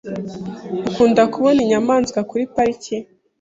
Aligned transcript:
Ukunda 0.87 1.21
kubona 1.33 1.59
inyamaswa 1.65 2.19
kuri 2.29 2.43
pariki? 2.53 2.95